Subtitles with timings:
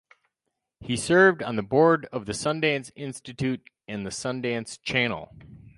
[0.79, 5.31] He served on the Board of the Sundance Institute and the Sundance Channel.